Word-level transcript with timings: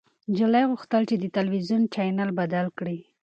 نجلۍ 0.31 0.63
غوښتل 0.71 1.01
چې 1.09 1.15
د 1.19 1.25
تلويزيون 1.37 1.81
چاینل 1.93 2.29
بدل 2.39 2.67
کړي. 2.77 2.97